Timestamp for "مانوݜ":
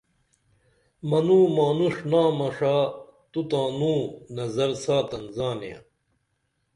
1.55-1.95